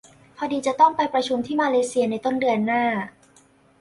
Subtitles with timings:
[0.37, 2.83] พอดีจะต้องไปประชุมที่มาเลเซียในต้นเดือนหน้า